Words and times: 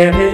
never 0.00 0.29